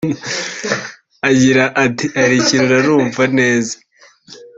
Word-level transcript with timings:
Agira 1.29 1.63
ati 1.85 2.05
“Hari 2.17 2.35
ikintu 2.41 2.65
ntarumva 2.73 3.23
neza 3.37 3.75